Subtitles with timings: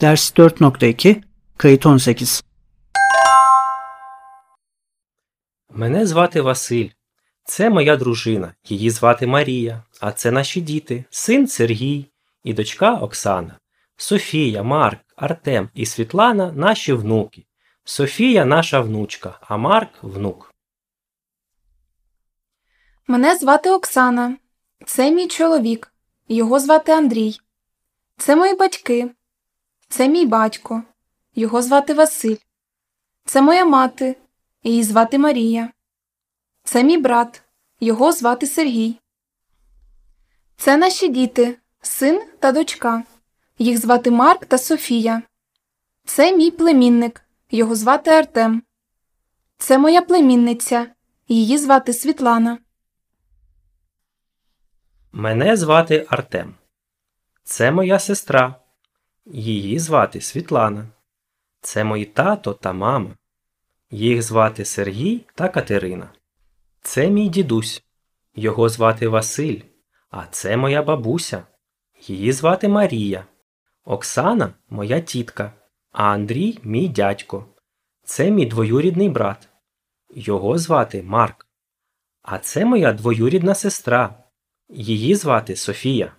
[0.00, 1.22] Ders 4.2
[1.56, 2.44] Kayıt 18
[5.70, 6.88] Мене звати Василь.
[7.44, 8.54] Це моя дружина.
[8.64, 9.82] Її звати Марія.
[10.00, 12.06] А це наші діти, син Сергій
[12.44, 13.58] і дочка Оксана.
[13.96, 17.44] Софія, Марк, Артем і Світлана наші внуки.
[17.84, 20.54] Софія наша внучка, а Марк внук.
[23.06, 24.36] Мене звати Оксана.
[24.86, 25.92] Це мій чоловік.
[26.28, 27.40] Його звати Андрій.
[28.16, 29.10] Це мої батьки.
[29.90, 30.82] Це мій батько.
[31.34, 32.36] Його звати Василь.
[33.24, 34.16] Це моя мати.
[34.62, 35.70] Її звати Марія.
[36.64, 37.42] Це мій брат.
[37.80, 39.00] Його звати Сергій.
[40.56, 43.02] Це наші діти, син та дочка.
[43.58, 45.22] Їх звати Марк та Софія.
[46.04, 47.22] Це мій племінник.
[47.50, 48.62] Його звати Артем.
[49.58, 50.86] Це моя племінниця.
[51.28, 52.58] Її звати Світлана.
[55.12, 56.54] Мене звати Артем.
[57.44, 58.60] Це моя сестра.
[59.26, 60.88] Її звати Світлана.
[61.60, 63.16] Це мої тато та мама.
[63.90, 66.10] Їх звати Сергій та Катерина.
[66.82, 67.82] Це мій дідусь.
[68.34, 69.60] Його звати Василь.
[70.10, 71.42] А це моя бабуся.
[72.06, 73.26] Її звати Марія.
[73.84, 75.52] Оксана моя тітка,
[75.92, 77.46] а Андрій мій дядько.
[78.04, 79.48] Це мій двоюрідний брат.
[80.14, 81.46] Його звати Марк.
[82.22, 84.24] А це моя двоюрідна сестра.
[84.68, 86.12] Її звати Софія.